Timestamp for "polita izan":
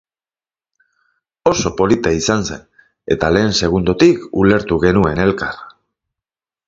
1.81-2.41